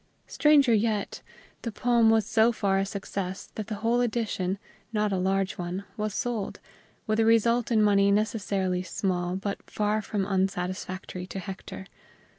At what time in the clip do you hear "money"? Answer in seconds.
7.83-8.09